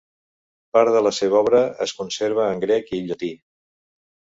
[0.77, 3.35] Part de la seva obra es conserva en grec i llatí.